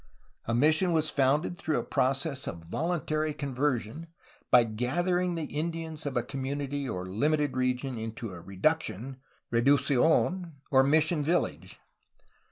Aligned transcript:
A 0.47 0.55
mission 0.55 0.93
was 0.93 1.11
founded 1.11 1.59
through 1.59 1.77
a 1.77 1.83
process 1.83 2.47
of 2.47 2.63
voluntary 2.63 3.35
con 3.35 3.53
version, 3.53 4.07
by 4.49 4.63
gathering 4.63 5.35
the 5.35 5.43
Indians 5.43 6.07
of 6.07 6.17
a 6.17 6.23
community 6.23 6.89
or 6.89 7.05
Umited 7.05 7.55
region 7.55 7.99
into 7.99 8.29
a 8.33 8.43
^ 8.43 8.43
^reduction'' 8.43 9.17
(reduccidn), 9.53 10.53
or 10.71 10.83
mission 10.83 11.23
village. 11.23 11.79